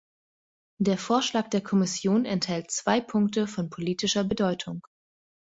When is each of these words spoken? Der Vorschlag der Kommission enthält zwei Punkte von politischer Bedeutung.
Der 0.79 0.97
Vorschlag 0.97 1.49
der 1.51 1.61
Kommission 1.61 2.25
enthält 2.25 2.71
zwei 2.71 3.01
Punkte 3.01 3.45
von 3.45 3.69
politischer 3.69 4.23
Bedeutung. 4.23 4.81